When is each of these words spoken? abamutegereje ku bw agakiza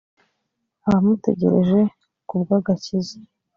abamutegereje 0.85 1.79
ku 2.27 2.33
bw 2.41 2.49
agakiza 2.59 3.17